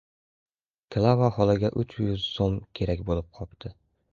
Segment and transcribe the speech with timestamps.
[0.95, 3.73] —Klava xolaga uch yuz so‘m kerak bo‘lib qopti.